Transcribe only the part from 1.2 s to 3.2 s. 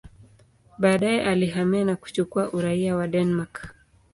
alihamia na kuchukua uraia wa